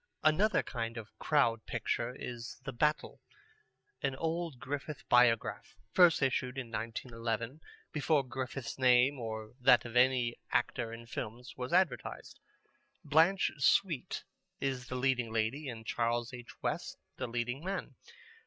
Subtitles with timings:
[0.23, 3.21] Another kind of Crowd Picture is The Battle,
[4.01, 10.37] an old Griffith Biograph, first issued in 1911, before Griffith's name or that of any
[10.49, 12.39] actor in films was advertised.
[13.03, 14.23] Blanche Sweet
[14.59, 16.49] is the leading lady, and Charles H.
[16.63, 17.93] West the leading man.